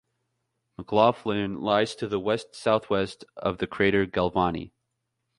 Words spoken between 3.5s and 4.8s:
the crater Galvani.